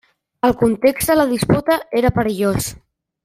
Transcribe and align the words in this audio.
El 0.47 0.53
context 0.61 1.11
de 1.11 1.17
la 1.19 1.27
disputa 1.35 1.77
era 2.01 2.13
perillós. 2.17 2.73